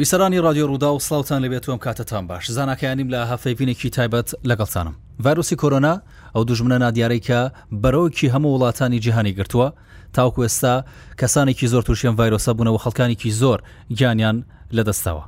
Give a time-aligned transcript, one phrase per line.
[0.00, 5.56] بیسەرانی رادیۆ ڕوودا و سلااوان لەبێت توم کاتتان باش زانکەیانیم لە هەفەیبینێکی تایبەت لەگەڵسانم ڤایرۆسی
[5.62, 5.94] کۆرۆنا
[6.34, 7.50] ئەو دوژمنە نادیارێکە
[7.82, 9.70] بەرەوەکی هەموو وڵاتانی جیهانی گرتووە
[10.14, 10.84] تاوکو ئێستا
[11.20, 13.58] کەسانێکی زۆر تووشیان ڤایرۆسە بوونەوە خەڵکانێکی زۆر
[13.98, 14.44] گیانیان
[14.76, 15.24] لەدەستەوە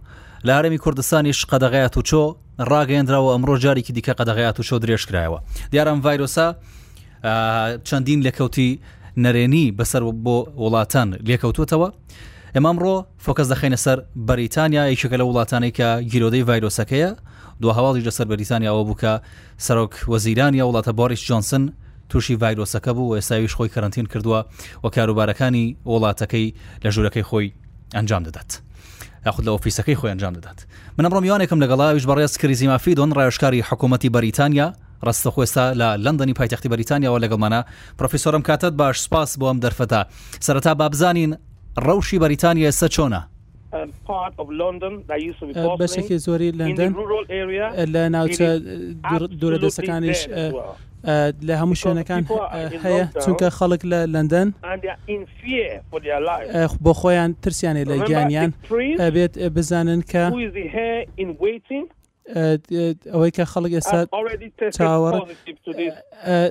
[0.46, 2.22] لە هەرمی کوردستانیش قەدەغایات و چۆ
[2.70, 5.38] ڕاگەیندراوە ئەمڕۆ جارێکی دیکە قەدەغایات و چۆ درێژکرایەوە
[5.70, 6.46] دیاران ڤایرۆسە
[7.88, 8.70] چەندین لەکەوتی
[9.24, 11.88] نەرێنی بەسەر بۆ وڵاتان لێکەوتوتەوە
[12.56, 13.98] ئێمامڕۆ فۆکەس دەخینە سەر
[14.28, 17.10] بەریتانیا یشەکە لە وڵاتانی کە گیرۆدەی ڤایرۆسەکەیە
[17.62, 19.12] دو هەواڵی لەسەر بەریتانیاەوە بووکە
[19.66, 21.64] سەرۆک وەزیرانیا وڵاتە بۆریس جۆنسن
[22.10, 24.40] تووشی ڤایرۆسەکە بوو و ئێستاویش خۆی کەرنتین کردووە
[24.84, 26.46] و کاروبارەکانی وڵاتەکەی
[26.84, 27.48] لە ژوورەکەی خۆی
[27.96, 28.50] ئەنجام دەدات.
[29.34, 30.58] خود لە ئۆفیسەکەی خۆی ئەنجام دەدات
[30.98, 34.66] منم ڕۆمیوانێکم لەگەڵاویش بەڕێز کریزیمافی دۆن ڕایشکاری حکوومەتتی بەریتانیا
[35.06, 37.60] ڕستە خۆێستا لە لندنی پایتەختی بەریتانیاەوە لەگەڵمانە
[37.98, 40.00] پرۆفیسۆرم کاتت باش سپاس بۆ ئەم دەرفەتا
[40.46, 41.36] سەرەتا بابزانین
[41.86, 43.22] ڕەوشی بەریتانیا ئێستا چۆنا
[45.82, 46.92] بەشێکی زۆری لندن
[47.94, 48.48] لە ناوچە
[49.40, 50.20] دوورە دەستەکانیش
[51.48, 52.22] لە هەموو شوێنەکان
[52.84, 54.48] هەیە چونکە خەڵک لە لندن
[56.84, 58.50] بۆ خۆیان ترسیانێ لە گیانیان
[59.02, 60.24] ئەبێت بزانن کە
[63.12, 64.00] ئەوەی کە خەڵک ئێستا
[64.76, 65.14] چاوەڕ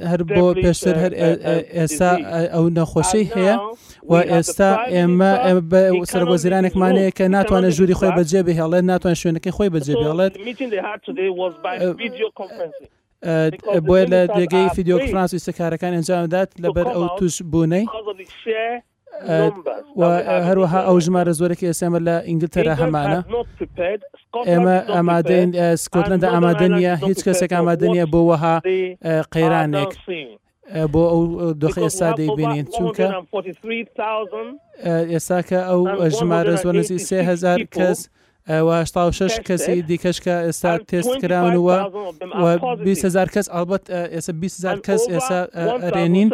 [0.10, 2.12] هەر بۆ پێشتر هەر uh, uh, ئێستا
[2.54, 3.56] ئەو نەخۆشەی هەیە
[4.10, 5.32] و ئێستا ئێمە
[6.12, 10.34] سەرۆزیرانێکمانەیە کە ناتوانە ژووری خۆی بەجێ بهێڵێت ناتوان شوێنەکەی خۆی بەجێ بێڵێت
[13.88, 17.86] بۆیە لە دەگەی فیددیۆ فرانسی سەکارەکان ئەنجامدات لەبەر ئەو توش بوونەی
[20.48, 23.20] هەروەها ئەو ژمارە زۆرەی ئێسێمە لە ئینگلتەرە هەمانە
[24.50, 25.50] ئێمە ئامادەین
[25.84, 28.56] سکۆتلندا ئامادەنیە هیچ کەسێک ئامادەنیە بۆ وەها
[29.34, 29.94] قەیرانێک
[30.94, 31.22] بۆ ئەو
[31.62, 33.08] دۆخ ئێستا دەیبینین چونکە
[35.14, 35.82] ئێستاکە ئەو
[36.20, 38.00] ژمارە زۆر نزی سهزار کەس.
[38.68, 41.78] وهشتا شش کەسی دیکەشکە ئێستا تست کراونەوە
[43.06, 43.84] هزار کەس ئالبەت
[44.16, 45.40] ئێستا 20 هزار کەس ئێستا
[45.84, 46.30] ئەرێنین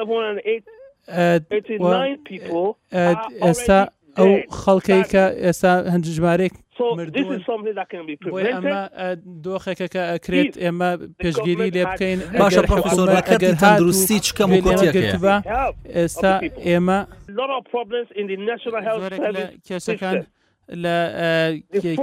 [3.45, 3.79] ئێستا
[4.17, 4.31] ئەو
[4.61, 6.53] خەڵکەی کە ئێستا هەند ژمارێک
[8.37, 8.79] ئەمە
[9.43, 10.89] دۆخێکە کە ئەکرێت ئێمە
[11.21, 14.49] پێشگیری لێ بکەین باشە پرۆفسۆرەکەگەر هاروسی چکەم
[15.97, 16.33] ئێستا
[16.69, 16.99] ئێمە
[19.67, 20.17] کێسەکان
[20.67, 20.99] لە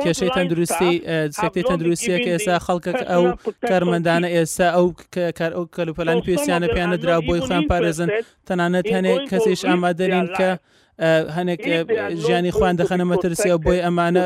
[0.03, 0.93] کێشەی تەندروستی
[1.37, 3.25] سەکتی تەندروستیە کە ئێستا خەڵکە ئەو
[3.69, 4.87] کارمەندانە ئێستا ئەو
[5.39, 8.11] کار ئەو کەلوپەلان پێسییانە پیانە درا بۆی خۆیان پارێزن
[8.49, 10.51] تەنانەت هەنێک کەسیش ئامادەین کە
[11.37, 11.61] هەنێک
[12.25, 14.25] ژیانی خوان دەخەنە مەترسیە بۆی ئەمانە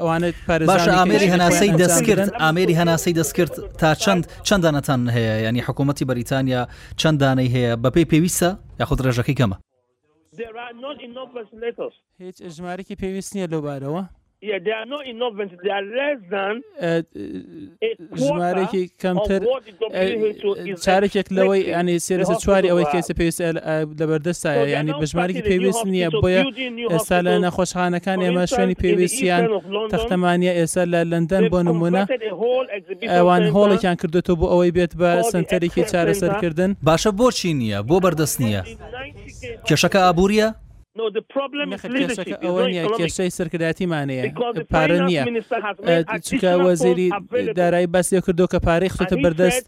[0.00, 6.04] ئەوانت پارێز باش ئامێری هەناسەی دەستکرد ئامێری هەناسەی دەستکرد تا چەند چەندانەتان هەیە ینی حکوومەتتی
[6.10, 6.62] بەریتانیا
[7.00, 8.50] چەندانەی هەیە بەپی پێویستە
[8.80, 9.56] یاخود ڕێژەکەی کەمە
[12.24, 14.02] هیچ ژمارەی پێویست نییە لەوبارەوە
[14.48, 16.18] Yeah, they are not enough ventilators.
[16.30, 19.42] They are less than ژمارەێکی کەمتر
[20.84, 23.40] چارێکێک لەوەی ینی سێرەسە چواری ئەوەی کێسە پێویست
[24.00, 26.42] لەبەردەستایە ینی بژمارێکی پێویست نییە بۆیە
[26.92, 29.42] ئێستا لە نەخۆشخانەکان ئێمە شوێنی پێویستیان
[29.92, 32.02] تەختەمانە ئێستا لە لەندەن بۆ نمونە
[33.16, 38.62] ئەوان هۆڵێکیان کردوەوە بۆ ئەوەی بێت بە سنتەرێکی چارەسەرکردن باشە بۆچی نییە بۆ بەردەست نییە
[39.68, 40.48] کێشەکە ئابوووریە؟
[40.94, 44.24] کێشەی سەرکرداتیمانەیە
[44.74, 45.22] پارە نییە
[46.26, 47.08] چکە وەزیری
[47.58, 49.64] دارایی بەسێ کردو کە پارەی خۆتە بەردەست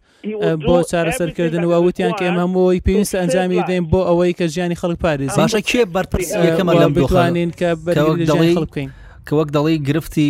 [0.69, 4.99] بۆ چارەسەرکردن و وتیان کە ئێمە هەمەوەی پێویستە ئەنجامی دەین بۆ ئەوەی کە ژیانی خەڵک
[5.07, 8.89] پارێز باشە کێ بەرپرسەکەمە لەم بخوانین کە بکەین
[9.27, 10.29] کە وەک دەڵی گرفتی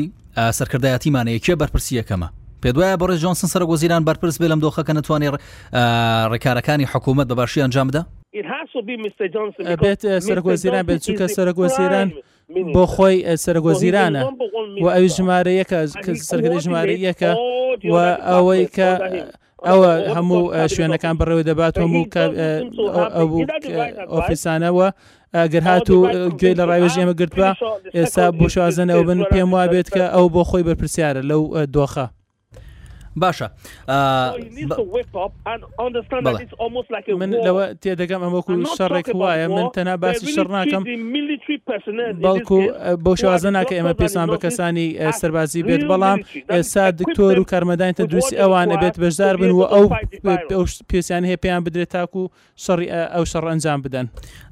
[0.59, 2.29] سەرکردایەتیمانەیە کێ بەرپرسیەکەمە
[2.63, 5.35] پێدوایە بەڕێ جۆنسن سەر گۆزیران بەرپرس بێ لەم دۆخەکە نتوانێت
[6.33, 8.03] ڕێکارەکانی حکوومەت بە باششی ئەنجام بدە
[9.83, 12.09] بێت سەرگۆزیران بێت چونکە سەرگۆزیران
[12.75, 14.23] بۆ خۆی سەرگۆزیرانە
[14.85, 15.79] و ئەوی ژمارە یەکە
[16.29, 17.33] سەرگەی ژمارە یەکە
[17.93, 17.95] و
[18.31, 18.91] ئەوەی کە
[19.69, 20.41] ئەوە هەموو
[20.75, 22.05] شوێنەکان بڕێوە دەبات هەموو
[24.15, 24.89] ئۆفیسانەوە
[25.37, 25.99] ئەگەر هات و
[26.41, 27.49] گوێ لە ڕایۆژ ئێمە گرتوە
[27.97, 31.43] ئێستا بۆ شوازن ئەو بن پێم وا بێت کە ئەو بۆ خۆی بەرپرسیارە لەو
[31.75, 32.07] دۆخە.
[33.25, 33.49] باشە
[37.09, 40.83] من لەوە تێدەگەم ئەمەکو شەڕێک وایە من تەنا باسی شەڕ ناکەم
[42.27, 42.59] بەڵکو
[43.05, 44.87] بۆ شوازە ناکە ئێمە پێسان بە کەسانی
[45.21, 46.19] سەربازی بێت بەڵام
[46.53, 49.87] ئێسا دکتۆر و کارمەدانتە دووسی ئەوان ئەبێت بەشدار بن و ئەو
[50.93, 52.31] پێسیان هەیە پێیان بدرێت تاکو و
[52.65, 54.07] شەڕی ئەو شەڕ ئەنجام بدەن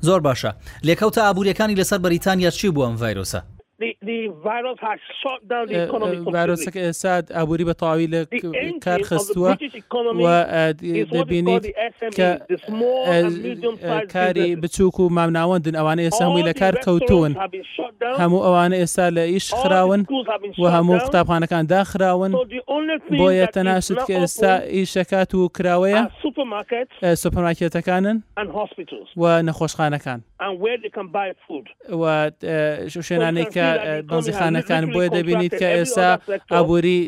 [0.07, 0.51] زۆر باشە
[0.87, 3.41] لێکەوتە ئابوووریەکانی لەسەر بەریتانیا چی بووم ڤایرۆسە
[6.35, 8.21] ڤایرۆسەکە ئێساد ئابووری بە تاوی لە
[8.85, 9.51] کار خستووە
[11.15, 11.65] دەبینیت
[14.15, 17.33] کاری بچووک و مامناوەندن ئەوانە ئێستا هەمووی لە کار کەوتون
[18.23, 20.01] هەموو ئەوانە ئێستا لە ئیش خراون
[20.59, 22.33] و هەموو قوتابخانەکان داخراون
[23.21, 26.03] بۆیە تەناشت کە ئێستا ئیشەکات و کراوەیە
[27.17, 28.17] سوپەرماکێتەکانن
[29.21, 30.21] و نەخۆشخانەکان.
[32.95, 33.67] شوێنانێک کە
[34.09, 36.09] بەنزیخانەکان بۆیە دەبینیت کە ئێستا
[36.55, 36.99] ئابووری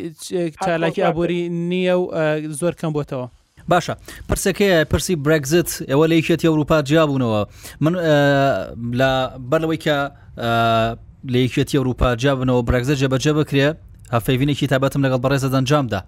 [0.64, 1.40] چالاکی ئابووری
[1.70, 2.04] نییە و
[2.60, 3.26] زۆر کەم بۆتەوە.
[3.72, 3.94] باشە
[4.28, 7.40] پرسەکەی پرسی برگزت ئێوە لە یەکێتی ئەوروپا جیابوونەوە
[7.80, 7.92] من
[9.00, 9.10] لە
[9.50, 9.96] بەرەوەی کە
[11.32, 13.68] لە یەکێتی ئەوروپا جیابنەوە برگزە جەبەجە بکرێ
[14.14, 16.00] هەفەیینێکی تابەتم لەگەڵ بەڕێزە دەنجامدا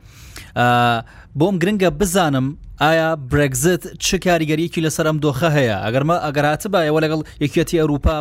[1.39, 7.21] بۆم گرنگە بزانم ئایا برگزت چه کاریگەریەکی لەسەر ئەم دۆخە هەیە ئەگەرمە ئەگەرات باەوە لەگەڵ
[7.45, 8.17] یەکێتی ئەوروپا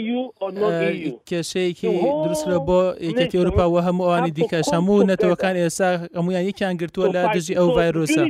[1.08, 1.90] e کێشەیەکی
[2.24, 5.88] دروست لە بۆ یەکێتی ئەوروپا و هەمووانی دیکە هەموو نەتەوەکان ئێستا
[6.18, 8.22] هەمویان یەکیان گرتووە لە دژی ئەو ڤایرۆسە.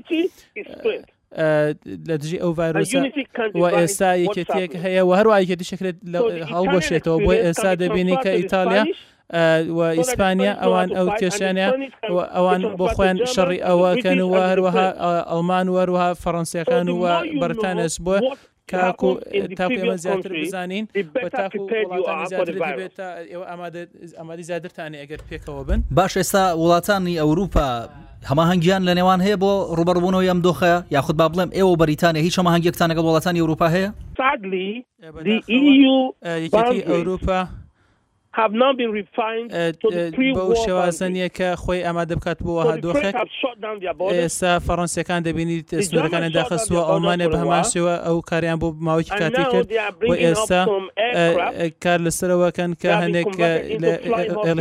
[2.09, 3.01] لە دژی ئەو ڤایرۆسە
[3.61, 5.97] و ئێستا یەکێتێک هەیە و هەروە یەکێتی شکرێت
[6.53, 8.85] هەڵگۆشێتەوە بۆی ئێستا دەبینی کە ئیتالیا
[9.77, 11.67] و ئیسپانیا ئەوان ئەو کێشانە
[12.37, 14.89] ئەوان بۆ خۆیان شەڕی ئەوەکەن و هەروەها
[15.31, 17.03] ئەلمان وەروەها فەڕەنسیەکان و
[17.41, 18.21] بەرتانەس بووە
[18.71, 19.13] کاکو
[19.61, 20.87] تاپێمە زیاتر بزانین
[22.29, 22.91] زیاترێت
[23.31, 23.83] ئێوە ئامادە
[24.19, 27.69] ئامادە زیاترتانێ ئەگەر پێکەوە بن باش ئێستا وڵاتانی ئەوروپا
[28.31, 32.51] هەماهنگگییان لە نێوان هەیە بۆ ڕوبەربوونەوە ئەم دۆخەیە یاخود با بڵێم ئێوە بەریتانە هیچ ئەمە
[32.55, 33.91] هەنگێکتانەگە وڵاتانی ئەوروپا هەیە
[35.55, 37.41] e ئەوروپا
[38.37, 43.15] بەو شێوازە نیە کە خۆی ئامادە بکات بۆ ها دۆخێک
[44.13, 49.69] ئێستا فەڕەنسیەکان دەبینیت سنوورەکانە داخستووە ئەومانە بە هەمان شێوە ئەو کاریان بۆ ماوەی کاتی کرد
[50.11, 50.61] بۆ ئێستا
[51.85, 53.27] کار لەسەرەوەکەن کە هەندێک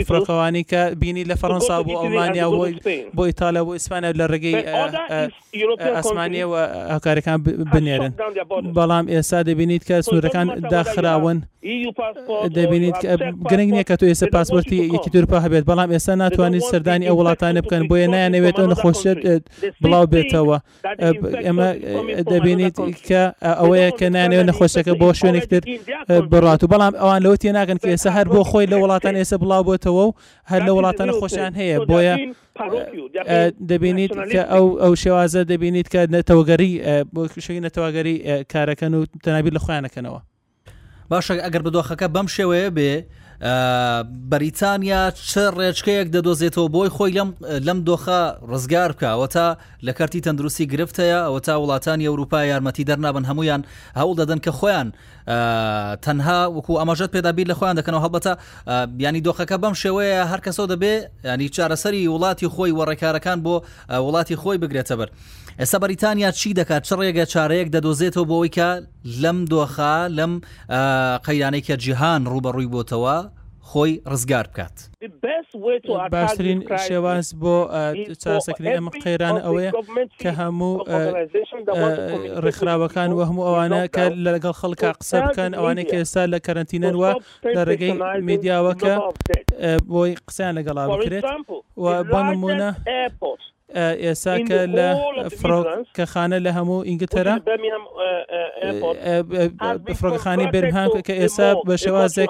[0.07, 2.47] فرۆخەوانی کە بینی لە فەڕەنسا بۆ ئەڵمانیا
[3.15, 4.57] بۆ ئیتالە بۆ ئیسپانە لە ڕێگەی
[5.95, 6.61] ئاسمانیەوە
[6.95, 7.37] هەکارەکان
[7.73, 8.11] بنێرن
[8.77, 11.39] بەڵام ئێستا دەبینیت کە سنوورەکان داخراون
[12.45, 12.99] e دەبینیت
[13.51, 17.15] گرنگ تەنگ نییە کە تۆ ئێستا پاسپۆرتی یەکی دوورپا هەبێت بەڵام ئێستا ناتوانیت سەردانی ئەو
[17.21, 19.17] وڵاتانە بکەن بۆیە نایانەوێت ئەو نەخۆشێت
[19.83, 20.57] بڵاو بێتەوە
[21.45, 21.69] ئێمە
[22.31, 22.75] دەبینیت
[23.07, 23.23] کە
[23.59, 25.61] ئەوەیە کە نانێت نەخۆشەکە بۆ شوێنێکتر
[26.31, 29.37] بڕات و بەڵام ئەوان لەوە تێ ناگەن کە ئێستا هەر بۆ خۆی لە وڵاتان ئێستا
[29.43, 30.13] بڵاو بێتەوە و
[30.51, 32.15] هەر لە وڵاتانە خۆشیان هەیە بۆیە
[33.69, 36.71] دەبینیت کە ئەو ئەو شێوازە دەبینیت کە نەتەوەگەری
[37.13, 38.13] بۆ شوی نەتەواگەری
[38.51, 40.21] کارەکەن و تەنابیر لە خۆیانەکەنەوە
[41.11, 42.93] باشە ئەگەر بدۆخەکە بەم شێوەیە بێ
[44.31, 47.29] بەریتانیا چ ڕێچکەیەک دەدۆزێتەوە بۆی خۆی لەم
[47.67, 48.21] لەم دۆخە
[48.51, 49.47] ڕزگار بکەوە تا
[49.85, 53.61] لە کەرتی تەندروستی گرفتەیە ئەوە تا وڵاتانی ئەوروپا یارمەتی دەرنابن هەمویان
[53.99, 54.87] هەوڵ دەدەن کە خۆیان
[56.05, 58.33] تەنها وەکو ئەماژەت پێدابیر لە خۆیان دەکەنەوە هەڵبەتە
[59.05, 60.93] ینی دۆخەکە بەم شێوەیە هەر کەسەوە دەبێ
[61.27, 63.55] ینی چارەسەری وڵاتی خۆی وەڕێکارەکان بۆ
[64.07, 65.09] وڵاتی خۆی بگرێتە بەر
[65.59, 68.69] ئێستا بەریتانیا چی دەکات چ ڕێگە چارەیەک دەدۆزێتەوە بۆەوەی کە
[69.23, 70.33] لەم دۆخە لەم
[71.25, 73.17] قەیرانەی کە جیهان ڕوبەڕووی بۆتەوە
[73.69, 74.75] خۆی ڕزگار بکات
[76.13, 77.55] باشترین شێواز بۆ
[78.23, 79.71] چاسەکردنی ئەمە قەیران ئەوەیە
[80.21, 80.73] کە هەموو
[82.43, 87.11] ڕێکخراوەکان و هەموو ئەوانە کە لەگەڵ خەڵکە قسە بکەن ئەوانەیە کە ئێستا لە کەرنتینەن وە
[87.55, 87.93] لە ڕێگەی
[88.29, 88.93] میدیاوەکە
[89.91, 91.23] بۆی قسەیان لەگەڵا بکرێت
[91.83, 92.69] و بەنمونە
[93.73, 94.59] آه، ساكا
[95.41, 97.35] فرۆکەخانە لە هەموو ئینگلتەرا
[99.99, 102.29] فرۆکەخانی برهان کە ئێستا بە شێوازێک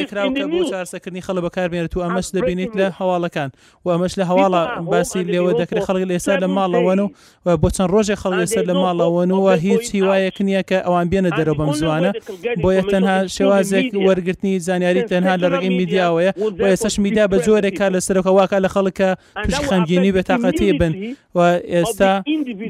[0.00, 3.50] لێکراوکە بۆ چارسەکردنی خەڵە بەکاربێنێت و ئەمەش دەبینیت لە هەواڵەکان
[3.84, 4.62] و ئەمەش لە هەواڵە
[4.92, 6.98] باسی لێوە دەکرێت خەڵک لێستا لە ماڵەوەن
[7.46, 11.30] و بۆ چەند ڕۆژێک خەڵ لێسەر لە ماڵەوەن و هیچ هیوایەک نییە کە ئەوان بێنە
[11.38, 12.10] دەرە بەم زوانە
[12.62, 16.30] بۆیە تەنها شێوازێک وەرگرتنی زانیاری تەنها لە ڕێگەی میدیاوەیە
[16.62, 19.08] و ئێستش میدیا بە جۆرێکا لە سەرەکە واکە لە خەڵکە
[19.44, 20.92] پش خەمگینی بێتاقەتی بن
[21.36, 21.40] و
[21.74, 22.12] ئێستا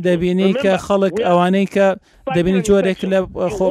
[0.07, 1.87] دەبینی کە خەڵک ئەوانەی کە
[2.37, 3.19] دەبینی جۆرێک لە
[3.57, 3.67] خۆ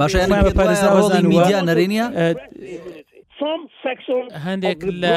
[0.00, 0.18] باشە
[0.58, 2.04] پارێزان میدیا نەرێنە
[4.46, 5.16] هەندێک لە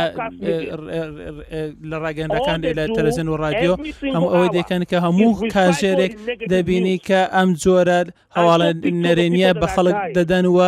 [1.92, 3.74] لە ڕاگەندەکان لە تەلەزن و ڕادیۆ
[4.16, 6.14] هەم ئەوەی دەکەن کە هەموو کاژێرێک
[6.52, 8.00] دەبینی کە ئەم جۆرە
[8.36, 8.70] هەواڵە
[9.06, 10.68] نەرێنیە بە خەڵک دەدەنەوە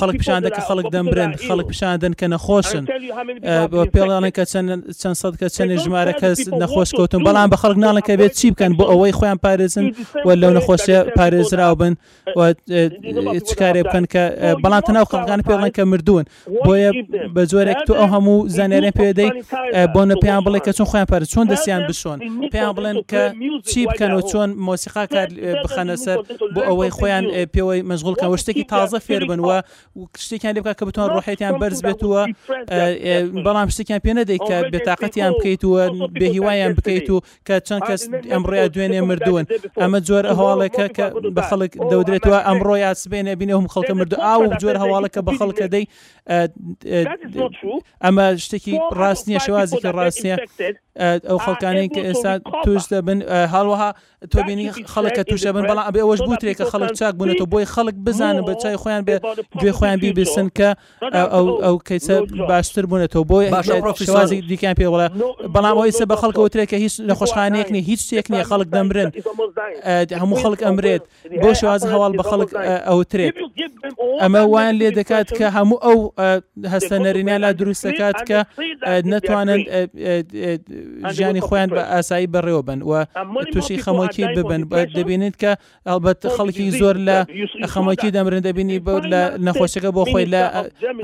[0.00, 2.84] خەڵک پیشاندە کە خەڵک دەمبرن خەڵک پیشاندن کە نەخۆشن
[3.72, 4.70] بۆ پێڵانە کە چەند
[5.20, 8.72] سەد کە چەند ژمارە کەس نەخۆش کەوتن بەڵام بە خەڵک ناڵە کە بێت چی بکەن
[8.78, 9.86] بۆ ئەوەی خۆیان پارێزن
[10.26, 11.92] و لەو نەخۆشیە پارێزراو بن
[13.50, 14.22] چکارێ بکەن کە
[14.62, 16.24] بەڵام تەناو خەڵکان پێڵەن کە مردوون
[16.64, 16.90] بۆ بۆیە
[17.36, 19.30] بە جۆرێک تو ئەو هەموو زانێنێ پێدەی
[19.94, 22.18] بۆنە پێیان بڵێ کە چون خۆیان پەر چۆن دەستیان بشۆن
[22.52, 23.22] پێیان بڵێن کە
[23.70, 25.28] چی بکەن و چۆن مۆسیقا کار
[25.64, 26.18] بخەنە سەر
[26.54, 27.24] بۆ ئەوەی خۆیان
[27.54, 29.56] پێوەی مەشغولکە و شتێکی تازە فێر بنوە
[29.96, 32.22] و شتێکیان لێ بکە کە بتوان ڕۆحێتیان بەرز بێتوە
[33.44, 35.82] بەڵام شتێکیان پێ نەدەی کە بێتاقەتیان بکەیتوە
[36.20, 39.44] بێهیوایان بکەیت و کە چەند کەس ئەمڕۆیا دوێنێ مردوون
[39.82, 44.42] ئەمە جۆر هەواڵێکە کە بە خەڵک oh, دەودرێتەوە ئەمڕۆ یاسبێنێ بینێ هم خەڵکە مردو ئاو
[44.62, 45.84] جۆر هەواڵەکە بە خەڵکە دەی
[48.04, 50.36] ئەمە شتێکی ڕاست نییە شێوازی کە ڕاست نیە
[51.30, 52.32] ئەو خەڵکانین کە ئێستا
[52.64, 53.18] توش دەبن
[53.54, 53.90] هەروەها
[54.32, 58.42] تۆبینی خەڵکە توشە بن بەڵام ئەبێ ئەوەش بوتێک کە خەڵک چاک بوونێتەوە بۆی خەڵک بزانن
[58.48, 59.16] بە چای خۆیان بێ
[59.60, 60.68] گوێ خۆیان بیبیسن کە
[61.64, 62.16] ئەو کەیسە
[62.50, 63.46] باشتر بوونێتەوە بۆی
[64.06, 65.06] شێوازی دیکان پێ وڵە
[65.54, 69.08] بەڵام ئەویسە بە خەڵکە وترێککە هیچ لە خۆشخانەیەکنی هیچ شتێک نیە خەڵک دەمرن
[70.20, 71.02] هەموو خەڵک ئەمرێت
[71.42, 72.50] بۆ شێواز هەواڵ بە خەڵک
[72.88, 73.34] ئەوترێت
[74.22, 75.98] ئەمە وان لێ دەکات کە هەموو ئەو
[76.70, 78.38] هەستە نەرینیان لا دروستەکات کە
[79.12, 79.60] نەتوانن
[81.16, 83.04] ژیانی خۆیان بە ئاسایی بەڕێوە بن و
[83.52, 84.62] تووشی خەمۆکی ببن
[84.98, 85.52] دەبینیت کە
[85.88, 87.18] ئەلبەت خەڵکی زۆر لە
[87.72, 90.42] خەمەکی دەمرن دەبینی بە لە نەخۆشەکە بۆ خۆی لە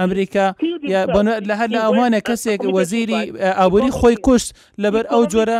[0.00, 0.46] ئەمریکا
[1.48, 3.22] لە هەر لە ئەوانە کەسێک وەزیری
[3.60, 4.48] ئابووری خۆی کوشت
[4.82, 5.58] لەبەر ئەو جۆرە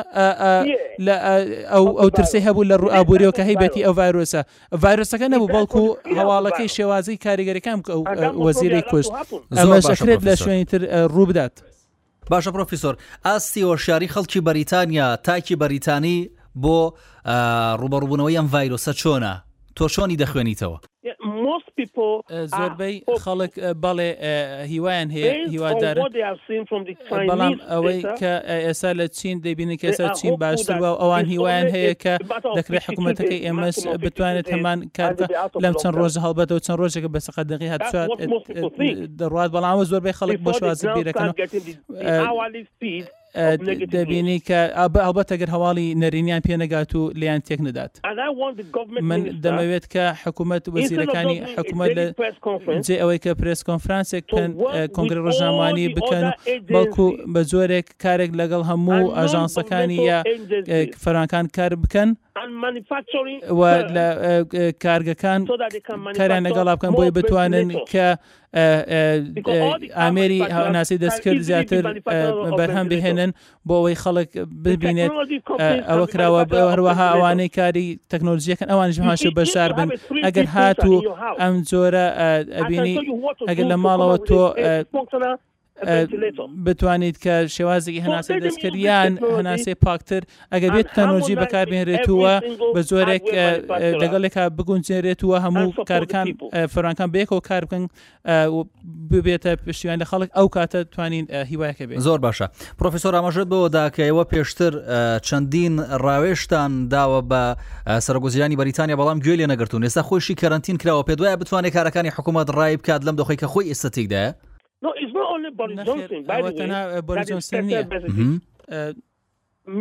[2.00, 4.40] ئەو ترسی هەبوو لە ڕوو ئابوووریەوە کە هەیبەتی ئەو ڤایرۆسە
[4.82, 5.82] ڤایرۆسەکە نەبوو بەڵکو
[6.18, 8.00] هەواڵەکەی شێوازی کاریگەریەکان ئەو
[8.46, 9.12] وەزیری کوشت
[9.76, 10.80] ئەمەشەکرێت لە شوێنی تر
[11.12, 11.54] ڕوو بدات
[12.32, 12.94] باشە پرۆفیسۆر
[13.26, 16.18] ئاستی هۆشیاری خەڵکی بەریتانیا تاکی بەریتانی
[16.62, 16.78] بۆ
[17.80, 19.32] ڕوبەڕووبوونەوەی ئەم ڤایرۆسە چۆنە
[19.76, 20.76] تۆ شۆنی دەخوێنیتەوە
[21.78, 23.52] زۆربەی خەڵک
[23.84, 24.08] بەڵێ
[24.72, 25.96] هیوایان هەیە هیوادار
[27.28, 28.34] بەڵام ئەوەی کە
[28.66, 32.14] ئێسا لە چین دەبینی کەسە چین باشتر و ئەوان هیوایان هەیە کە
[32.58, 35.26] دەکرێت حکوومەتەکەی ئێمەس بتوانێت هەمان کارکە
[35.64, 38.08] لەم چەند ڕۆژ هەڵبەتەوە چەند ڕۆژێکە بە سەقە دقی هاتوات
[39.20, 41.28] دەڕات بەڵامە زۆربەی خەڵک بۆ شوازبیرەکەن
[43.36, 44.60] دەبینی کە
[45.06, 47.92] ئەڵبەتەگەر هەواڵی نەرینیان پێنەگات و لیان تێک ندات
[49.10, 52.06] من دەمەوێت کە حکوومەت وەزیرەکانی حکوومەت لە
[52.86, 54.24] جێ ئەوەی کە پرس کۆنفرانسێک
[54.96, 56.24] کنگری ڕژامانی بکەن
[56.74, 60.18] بەڵکو بە زۆرێک کارێک لەگەڵ هەموو ئاژانسەکانی یا
[61.02, 62.10] فەرانکان کار بکەن
[63.58, 63.62] و
[63.96, 64.06] لە
[64.84, 65.40] کارگەکان
[66.18, 68.06] کاریان لەگەڵا بکەن بۆی بتوانن کە
[69.98, 71.84] ئامێری هاوناسی دەستکرد زیاتر
[72.58, 73.30] بەرهەم بهێنن
[73.68, 74.30] بۆ ئەوەی خەڵک
[74.64, 75.10] ببینێت
[75.90, 79.88] ئەوە کراوە هەروەها ئەوانەی کاری تەکنۆلژیەکەن ئەوان ژماش بەشار بن
[80.24, 80.94] ئەگەر هات و
[81.40, 82.06] ئەم جۆرە
[82.58, 82.96] ئەبینی
[83.48, 84.40] ئەگەر لە ماڵەوە تۆ
[86.66, 92.32] بتوانیت کە شێوازێکی هەناسە دەستکردیان هەناسێ پاکتر ئەگە بێت تەنۆژی بەکاربێنرێتوە
[92.74, 93.24] بە زۆرێک
[94.02, 96.26] لەگەڵێکا بگونجێرێتوە هەموو کارەکان
[96.72, 97.84] فەرانکان بێکەوە کار بکەن
[99.10, 102.46] ببێتە پشتیوان لە خەڵک ئەو کاتە توانین هیوایەکە بێت زۆر باشە
[102.80, 104.72] پرۆفیسۆر ئاماژێت بەوە داکەەوە پێشتر
[105.26, 107.42] چەندین ڕاوێشتان داوە بە
[108.06, 112.48] سەرگۆزیرانی بەریتانیا بەڵام گوێ لێ نەگرتون ێستا خۆشی کەرنتین کراوە پێ دوایە بتوانێت کارەکانی حکوومەت
[112.58, 114.24] ڕای بکات لەم دخۆی کە خۆی ئێستتیکدا
[114.86, 116.20] No, it's not only Boris Johnson.
[116.30, 117.60] By the way, Boris Johnson.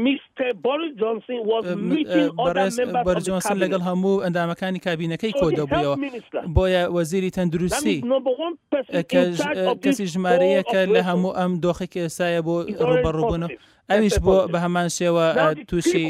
[0.06, 0.46] Mr.
[0.68, 5.96] Boris Johnson was meeting other members Boris Johnson لەگەڵ هەموو ئەندامەکانی کابینەکەی کۆدەبوویەوە
[6.56, 7.98] بۆیە وەزیری تەندروستی
[9.84, 12.56] کەسی ژمارەیەکە لە هەموو ئەم دۆخێکی ئێسایە بۆ
[12.90, 13.50] ڕوبەڕووبوونەوە
[13.92, 15.26] ئەویش بۆ بە هەمان شێوە
[15.70, 16.06] تووشی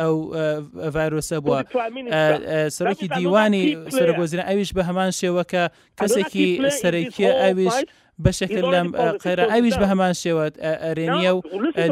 [0.00, 0.14] ئەو
[0.94, 1.58] ڤایرۆسە بووە
[2.76, 3.64] سەرۆکی دیوانی
[3.96, 5.62] سەرگۆزیرە ئەویش بە هەمان شێوە کە
[5.98, 6.46] کەسێکی
[6.80, 7.76] سەرەکیە ئەویش
[8.22, 8.88] بەشێکرد لەم
[9.24, 10.54] قێرە ئەویش بە هەمان شێوەت
[10.84, 11.40] ئەرێنیە و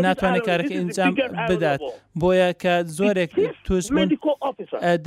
[0.07, 1.13] ناتوانێت کارەکە ئینجام
[1.51, 1.81] بدات
[2.21, 3.33] بۆیە کە زۆرێک
[3.67, 4.09] توشمون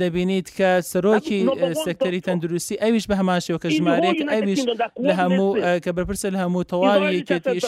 [0.00, 1.40] دەبینیت کە سەرۆکی
[1.84, 4.62] سەکتەری تەندروستی ئەویش بە هەمان شێوەکە ژمارێک ئەویش
[5.08, 5.48] لە هەموو
[5.84, 7.66] کە بەرپرسە لە هەموو تەواوی کێتیش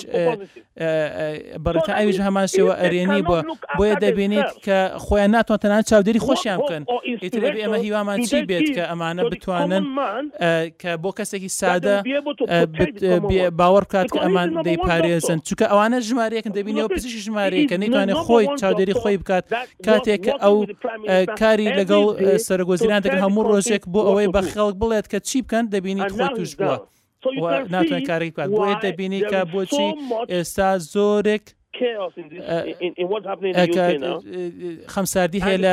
[1.65, 3.41] بەڕێتە ئەویش هەمان شێوە ئەرێنی بووە
[3.79, 6.83] بۆیە دەبینیت کە خۆیان ناتوان تەنان چاودێری خۆشیان بکەن
[7.25, 9.85] ئیتر ئێمە هیوامان چی بێت کە ئەمانە بتوانن
[10.81, 11.95] کە بۆ کەسێکی سادە
[13.61, 18.95] باوە بکات کە ئەمان دەی پارێزن چونکە ئەوانە ژمارەیەکن دەبینەوە پزیشی ژمارەیەکە نەیتوانێت خۆی چاودێری
[19.03, 19.45] خۆی بکات
[19.87, 20.57] کاتێک ئەو
[21.41, 22.05] کاری لەگەڵ
[22.47, 26.53] سەرگۆزیران دەکەن هەموو ڕۆژێک بۆ ئەوەی بە خەڵک بڵێت کە چی بکەن دەبینیت خۆی توش
[26.61, 29.89] بووە ناتوانێت کاری بکات بۆیە دەبینی کە بۆچی
[30.33, 31.45] ئێستا زۆرێک
[34.95, 35.73] خەمساردی هەیە لە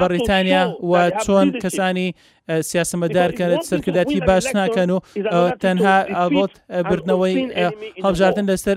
[0.00, 0.92] بەریتانیا و
[1.24, 2.08] چۆن کەسانی
[2.70, 4.98] سیاسمەدارکەن سەرکردەتی باش ناکەن و
[5.62, 6.52] تەنها ئاگۆت
[6.90, 7.34] بردنەوەی
[8.04, 8.76] هەڵبژاردن لەسەر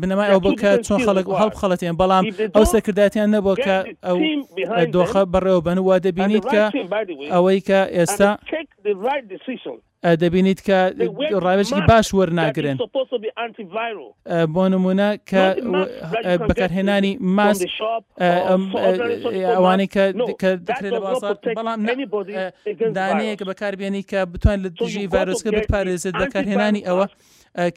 [0.00, 2.24] بنەمای ئەو بکە چۆن خەڵک و هەڵب خەڵەتیان بەڵام
[2.56, 4.16] ئەو سەرکرداتیان نەبووە کە ئەو
[4.96, 6.64] دۆخە بەڕێوە بن و دەبینیت کە
[7.32, 8.30] ئەوەی کە ئێستا
[10.20, 10.78] دەبینیت کە
[11.44, 12.76] ڕاوێژی باش وەرناگرن
[14.54, 15.44] بۆ نمونە کە
[16.48, 17.58] بەکارهێنانی ماس
[19.56, 20.04] ئەوانەی کە
[20.68, 21.80] دەکرێت لە بازار بەڵام
[22.96, 27.06] دانەیە کە بەکاربیێنی کە بتوان لە دژی ڤایرۆسکە بپارێزێت بەکارهێنانی ئەوە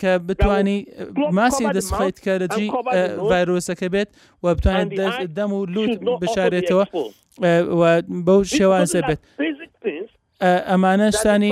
[0.01, 0.77] کە بتانی
[1.37, 2.67] ماسی دەسخیت کە لەجی
[3.29, 4.09] ڤایرۆسەکە بێت
[4.43, 5.91] و بتوانێت دەم و لوت
[6.23, 6.85] بشارێتەوە
[8.25, 9.21] بەو شێوازە بێت.
[10.41, 11.51] ئەمانەشتانی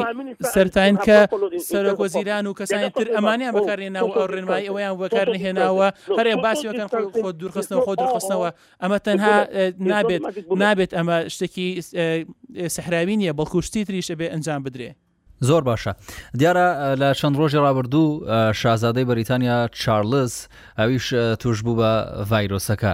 [0.53, 1.27] سەرتاین کە
[1.67, 5.87] سەرۆکۆزیران و کەسانی تر ئەمانیان بەکارێنناوە ئەو ڕێنمایی ئەویان بەکار نهێناوە
[6.19, 6.87] هەرێ باسیەکەن
[7.19, 8.49] خۆ دوورخستنەوە خۆ درخستنەوە
[8.83, 9.35] ئەمە تەنها
[9.89, 10.23] نابێت
[10.63, 11.67] نابێت ئەمە شتێکی
[12.75, 14.91] سەحراوی نیە بەڵکوشتی تریشە بێ ئەنجام بدرێ.
[15.47, 15.93] زۆر باشە
[16.39, 16.67] دیارە
[17.01, 18.09] لە چەند ڕۆژی ڕابردوو
[18.53, 20.33] شازادەی بەریتانیا چارلز
[20.79, 21.07] ئەویش
[21.41, 21.89] توش بوو بە
[22.31, 22.93] ڤایرۆسەکە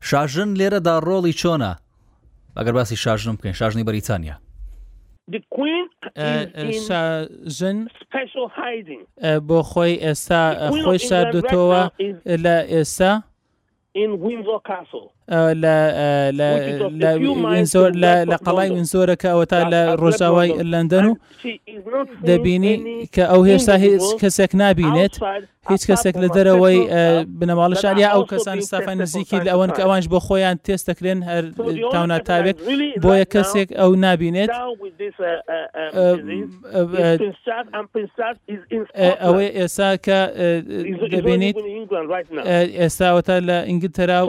[0.00, 1.72] شاژن لێرەدا ڕۆڵی چۆنا
[2.58, 4.36] ئەگەر باسی شاژنم بکەین شاژنی بەریتانیا
[5.30, 7.92] ژن آه،
[9.24, 10.42] آه، بۆ خۆی ئێستا
[10.84, 11.80] خۆی شاردتەوە
[12.44, 13.12] لە ئێستا
[15.30, 16.92] آه، لەزۆر
[18.30, 21.14] لە قەڵای من زۆرەکە ئەوە تا لە ڕۆژاوای لەندەن و
[22.28, 22.74] دەبینی
[23.14, 25.14] کە ئەو هێشتا هیچ کەسێک نبینێت
[25.72, 26.78] هیچ کەسێک لە دەرەوەی
[27.40, 31.44] بنەماڵشان یا ئەو کەسان ستافان نزیکی لە ئەوەن کە ئەوانش بۆ خۆیان تێست دەکرێن هەر
[31.92, 32.56] تاوناتاوێت
[33.02, 34.50] بۆ یە کەسێک ئەو نابینێت
[39.24, 40.18] ئەوەی ئێسا کە
[41.12, 41.56] دەبینیت
[42.80, 44.20] ئێستاوەتا لە ئینگلتەرا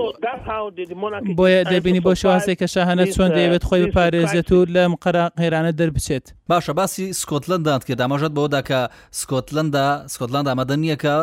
[1.37, 5.71] بۆیە دەبینی بۆ شوازێک کە شاهانە چۆن uh, دەیەوێت خۆی پارێزێت و لە مقەرا قەیرانە
[5.79, 6.25] دەربچێت.
[6.49, 8.79] باشە باسی سکۆتلنددان کرد ئاماژەت بۆدا کە
[9.21, 11.15] سکۆتلندا سکۆتلند ئامادە نییە کە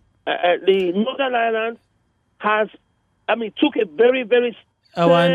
[0.66, 1.76] The Northern Ireland
[2.38, 2.68] has,
[3.28, 4.56] I mean, took a very, very
[4.98, 5.30] ئەوان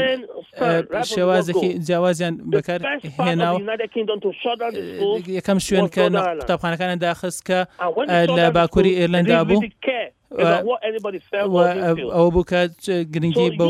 [1.16, 2.80] شێوازێکی جیاوازیان بەکار
[3.28, 3.60] هێناوە
[5.38, 6.04] یەکەم شوێن کە
[6.40, 7.60] قوتابخانەکانیان داخست کە
[8.38, 9.62] لە باکووری ئێرلندا بوو.
[12.16, 12.60] ئەوە بوو کە
[13.14, 13.66] گرنگی بە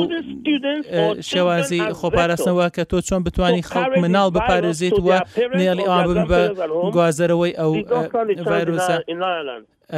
[1.32, 5.18] شێوازی خۆپاراسنەوە کە تۆ چۆن بتانی خەڵک مناڵ بپارێزیت وە
[5.60, 6.42] نێڵی ئەوان بن بە
[6.96, 7.72] گوازەرەوەی ئەو
[8.50, 8.96] ڤایرۆسە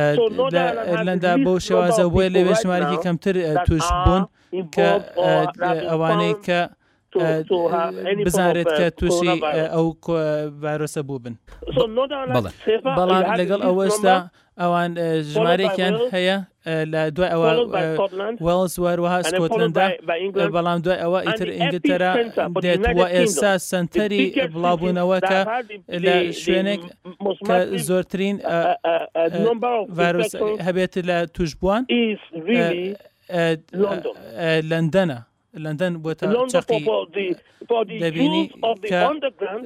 [0.03, 3.35] ئەرلندا بۆ شێوازە بۆیە لەوێ ژمارەی کەمتر
[3.67, 4.23] توش بوون
[4.75, 4.89] کە
[5.89, 6.59] ئەوانەی کە
[8.25, 9.31] بزارێت کە تووشی
[9.73, 9.85] ئەو
[10.63, 11.35] ڤایرۆسە بوو بن
[12.99, 14.15] بەڵام لەگەڵ ئەوەشدا
[14.61, 14.91] ئەوان
[15.31, 17.47] ژمارێکیان هەیە دوای ئەوە
[18.45, 19.85] وەلز وەروەها سکۆتلندا
[20.57, 22.11] بەڵام دوای ئەوە ئیتر ئینگلتەرا
[22.63, 24.23] دێتوە ئێستا سنتەری
[24.53, 25.39] بڵاوبوونەوە کە
[26.05, 26.81] لە شوێنێک
[27.87, 28.35] زۆرترین
[30.67, 31.83] هەبێت لە توشبووان
[34.71, 35.19] لەندەنە.
[35.57, 36.85] لندن وتلتقي
[37.99, 38.51] دابيني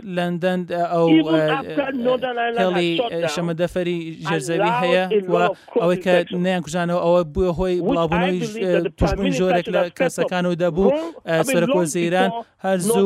[0.04, 2.97] لندن أو كالي
[3.28, 5.47] شمدفري جرزاوي هيا و
[5.82, 8.39] أو كا نيان كجانو أو بو هوي بلابونو
[8.97, 10.91] تشبون جورك لكسكانو دابو
[11.41, 13.04] سركو زيران هرزو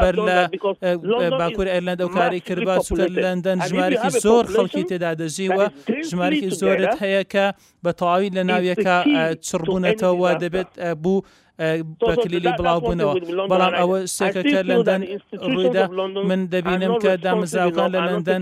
[0.00, 0.50] برلا آه،
[0.82, 0.94] آه،
[1.38, 5.66] باكور ايرلند أو كاري كربا سوكر لندن جمارك زور خلقي تداد جيوا
[6.14, 11.22] و زورت هيا كا بطاوي لناوية كا تشربونة و دبت آه، بو
[11.60, 13.14] بەکلیلی بڵاو بوونەوە
[13.52, 15.02] بەڵام ئەوە سێکەکە لەندەن
[15.40, 15.84] ڕوویدا
[16.30, 18.40] من دەبینم کە دامزاوکان لە لەندەن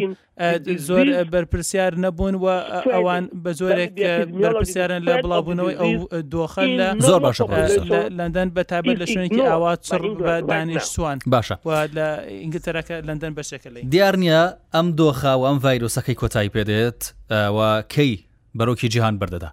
[0.89, 2.47] زۆر بەرپرسیار نەبوون و
[2.95, 3.93] ئەوان بە زۆرێک
[4.43, 5.95] بەرپسیارن لە بڵاوبوونەوەی ئەو
[6.33, 7.45] دۆخە لە زۆر باشە
[8.19, 11.55] لەندەن بە تابێت لە شوێنێکی ئاوا چڕ بە دانیش سووان باشە
[11.97, 12.07] لە
[12.43, 14.43] ئینگلتەرەکە لەندەن بەشێکە لە دیار نییە
[14.75, 17.01] ئەم دۆخاوە ئەم ڤایرۆسەکەی کۆتایی پێدێت
[17.57, 17.59] و
[17.95, 18.13] کەی
[18.59, 19.51] بەرۆکی جیهان بەردەدا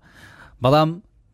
[0.63, 0.89] بەڵام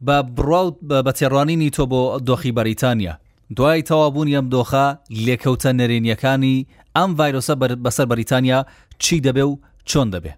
[0.08, 3.14] بە بڕاوت بە تێڕوانینی تۆ بۆ دۆخی بەریتانیا
[3.58, 4.86] دوای تەوابوون ئەم دۆخە
[5.26, 6.58] لێکەوتە نەرێنیەکانی
[6.98, 7.54] ئەم ڤایرۆسە
[7.86, 8.60] بەسەر بەریتانیا
[9.04, 9.54] چی دەبێ و
[9.90, 10.34] چۆن دەبێ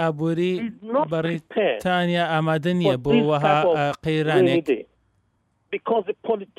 [0.00, 0.52] ئابووری
[1.12, 3.56] بەریتانیا ئامادە نیە بۆ وەها
[4.04, 4.66] قەیرانێک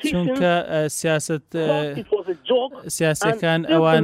[0.04, 1.42] چونکە سیاست
[2.96, 4.02] سیاسەکان ئەوان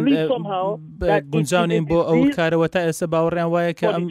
[1.32, 4.04] گونجاونین بۆ ئەو کارەوە تا ئێستا باوەڕیان وایە کە ئەم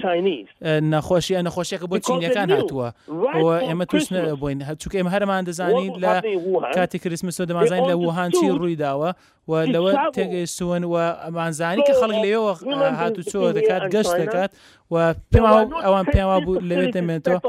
[0.93, 2.87] نەخۆشی نەخۆشیەکە بۆ چینەکان هاتووە
[3.35, 6.13] ئەوە ئێمە تووسە بووین هەچووکە ئێمە هەرمان دەزانین لە
[6.75, 9.11] کاتی کریسمس و دەمازانین لە ووهان چی ڕووی داوە
[9.49, 12.51] و لەوە تێگەیشتون و ئەمانزانی کە خەڵک لەوە
[12.99, 14.51] هاتو چۆ دەکات گەشت دەکات
[14.91, 14.95] و
[15.31, 17.39] پێما ئەوان پێوا بوو لەوێت دەمێتەوە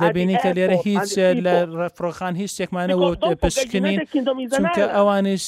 [0.00, 1.10] دەبینی کە لێرە هیچ
[1.44, 1.54] لە
[1.96, 3.08] فڕۆخان هیچ شتێکمانەوە
[3.42, 3.98] پشکنین
[4.54, 5.44] چونکە ئەوانش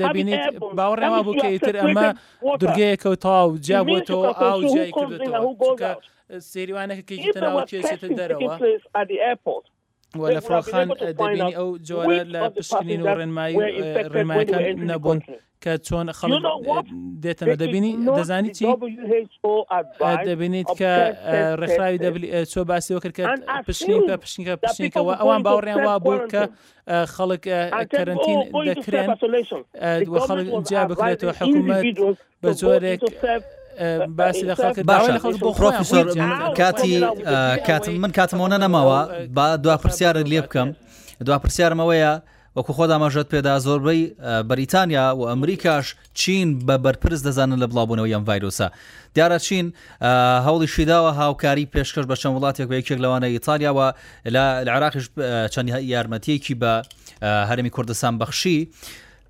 [0.00, 0.44] دەبینیت
[0.78, 2.08] باوەڕێما بووکە ئیتر ئەمە
[2.60, 4.00] درگەیەکەوت تاو جیابەوە
[4.42, 5.92] ئاو جای کردێتەوە
[6.50, 8.52] سێریوانەکە کەیتەناوە کێسێتە دەرەوە.
[10.22, 13.54] وە لە فڕۆخان دەبینی ئەو جۆرە لە پشکنین و ڕێنمایی
[14.14, 15.18] ڕێنمایەکان نەبوون
[15.62, 16.30] کە چۆن خەڵ
[17.22, 18.64] دێتەمە دەبینی دەزانی چی
[20.28, 20.92] دەبینیت کە
[21.60, 23.24] ڕێکخراوی دەبلی چۆ باسیەوە کرد کە
[23.66, 26.42] پشنی بە پشنیکە پشنیکەوە ئەوان باوەڕیان وا بوو کە
[27.14, 27.44] خەڵک
[27.92, 29.10] کەرنتین oh, دەکرێن
[30.28, 31.84] خەڵک جیا بکرێتەوە حکوومەت
[32.42, 33.00] بە جۆرێک
[34.16, 36.06] باسی لە خەڵک باش بۆ پرۆفیسۆر
[36.60, 36.94] کاتی
[37.66, 40.68] کات من کاتمەوە نەماوە با دوا پرسیارت لێ بکەم
[41.24, 42.22] دوا پرسیارمەوەیە
[42.56, 44.02] وەکو خۆدا مەژێت پێدا زۆربەی
[44.50, 48.66] بەریتانیا و ئەمریکاش چین بە بەرپرس دەزانن لە بڵاوبوونەوە یەم ڤایرۆسە
[49.14, 49.72] دیارە چین
[50.46, 53.92] هەوڵی شیداوە هاوکاری پێشکەش بە چەند وڵاتێک بە یەکێک لەوانە ئیتالیاوە
[54.34, 54.42] لە
[54.76, 55.06] عراقیش
[55.54, 56.72] چەند یارمەتیەکی بە
[57.22, 58.68] هەرمی کوردستان بەخشی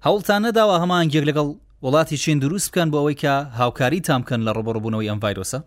[0.06, 1.48] هەوڵتان نەداوە هەمان گێک لەگەڵ
[1.84, 5.58] وڵاتی چین دروست بکەن بۆ ئەوەی کە هاوکاری تامکەن لە ڕۆبڕبوونەوەی ئەم ڤایرۆسە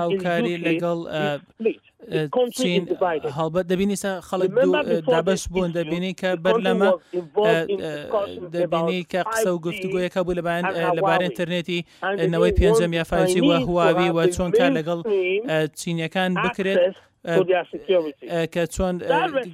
[0.00, 0.98] هاوکاری لەگەڵ
[2.60, 2.88] چین
[3.38, 4.58] هەڵبەت دەبینیسە خەڵک
[5.10, 10.62] دابش بوون دەبینی کە بەر لەمە دەبینی کە قسە و گفتوگویەکە بوو لەبان
[10.96, 11.80] لەبارە ئینتەرنێتی
[12.32, 14.98] نەوەی پێنجەم یافاجی وە هواوی وە چۆن کار لەگەڵ
[15.80, 16.80] چینیەکان بکرێت
[17.24, 18.94] کە چۆن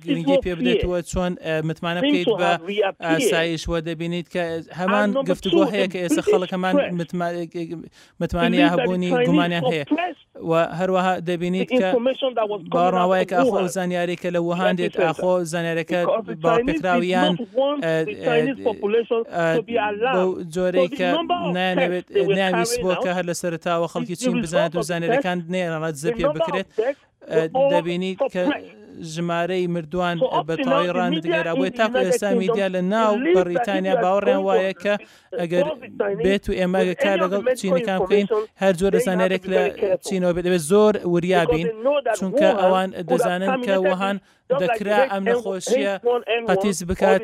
[0.06, 1.32] گرنگی پێ بدێتەوە چۆن
[1.68, 2.50] متمانە بکەیت بە
[3.06, 4.44] ئاسایشوە دەبینیت کە
[4.80, 6.74] هەمان گفتگۆ هەیە کە ئێستا خەڵک هەمان
[8.20, 9.84] متمانیا هەبوونی گومانیان هەیە
[10.50, 11.86] و هەروەها دەبینیت کە
[12.74, 16.00] باڕاوایە کە ئاخۆ زانیاری کە لە وهان دێت ئاخۆ زانارەکە
[16.42, 17.32] باپێکراویان
[20.54, 21.06] جۆرەی کە
[21.56, 22.06] نانوێت
[22.38, 26.68] ناویست بۆ کە هەر لە سەرتاوە خەڵکی چین بزانێت و زانێرەکان نێرەڕەت زەپێ بکرێت
[27.72, 28.42] دەبینیت کە
[29.12, 30.16] ژمارەی مردووان
[30.48, 34.94] بەتەواوی ڕاندگەرابووی تا ئێستا میدیا لە ناو بەریتانیا باوەڕێن وایە کە
[35.40, 35.66] ئەگەر
[36.24, 38.26] بێت و ئێمەگە کار لەگەڵ چینەکان بکەین
[38.62, 39.62] هەر جۆر دەزانێرێک لە
[40.06, 41.66] چینەوە بێت زۆر وریابین
[42.18, 44.16] چونکە ئەوان دەزانن کە وەهان
[44.62, 45.94] دەکرا ئەم نەخۆشیە
[46.48, 47.22] قەتیز بکات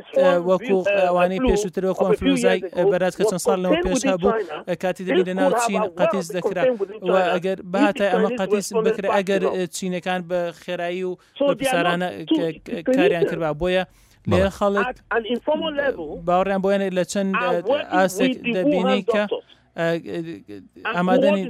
[0.48, 2.60] وەکو ئەوانەی پێشترەوە خۆن فلوزای
[2.92, 4.32] بەرات کە چەند ساڵەوە پێش هەبوو
[4.82, 6.62] کاتی دەبی لە ناو چین قەتیز دەکرا
[7.10, 9.42] و ئەگەر باتە ئەمە قەتیز بکرا ئەگەر
[9.76, 11.12] چینەکان بە خێرایی و
[11.60, 12.08] پسارانە
[12.96, 13.84] کاریان کرد بۆیە.
[14.30, 14.94] لێ خەڵک
[16.26, 17.32] باوەڕیان بۆێنێت لە چەند
[17.96, 19.22] ئاستێک دەبینی کە
[20.94, 21.42] ئامادەنی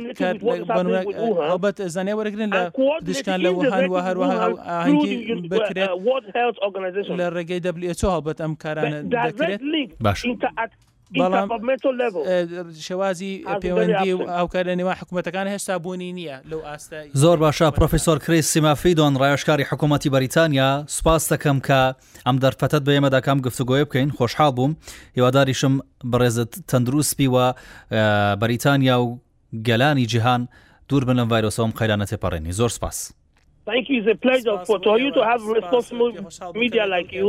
[1.48, 2.62] ئەڵبەت زانێ وەرەگرن لە
[3.08, 4.34] دیشکان لە وهان و هەروەها
[4.68, 5.14] ئاهنگگی
[5.52, 5.90] بکرێت
[7.20, 9.60] لە ڕێگەی دەبلی چۆ هەڵبەت ئەم کارانە دەکرێت
[10.06, 10.18] باش
[11.14, 11.48] بەڵام
[12.88, 18.18] شێوازی پەیوەندی و ئەوکە لە نێوان حکوومەتەکان هێشتا بوونی نییە لەو ئاستا زۆر باشە پرۆفیسۆر
[18.26, 21.80] کریس سیمافیدۆن ڕایشکاری حکوومەتتی بەریتانیا سوپاس دەکەم کە
[22.26, 24.72] ئەم دەرفەتت بە ئێمەداکەم گفتوگوۆی بکەین خۆشحال بووم
[25.16, 25.74] هیواداریشم
[26.12, 27.36] بڕێزت تەندروسپی و
[28.42, 29.20] بەریتانیا و
[29.68, 30.48] گەلانی جیهان
[30.88, 33.12] دوور بنم ڤایرۆسەوەم خەیرانە تێپەڕێنی زۆر سپاس.
[33.68, 33.98] Thank you.
[33.98, 36.10] It's a pleasure for, for you to have responsible
[36.54, 37.26] media like you,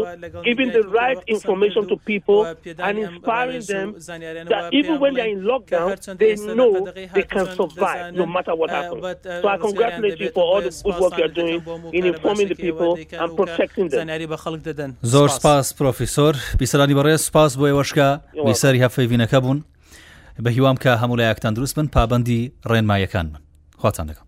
[0.49, 2.39] giving the right information to people
[2.87, 3.87] and inspiring them
[4.53, 5.87] that even when they're in lockdown,
[6.23, 6.71] they know
[7.17, 9.03] they can survive no matter what uh, happens.
[9.03, 11.59] Uh, so I congratulate you for all the good work you're doing
[11.91, 14.05] in informing the people and protecting them.
[15.03, 18.07] زۆر سپاس پرۆفیسۆر بیسەرانی بەڕێز سپاس بۆ ئێوەشکە
[18.47, 19.63] بیسەری هەفەی بینەکە بوون
[20.43, 24.26] بە هیوام کە هەموو لایەکتان دروست بن پابندی ڕێنمایەکان من دەکەم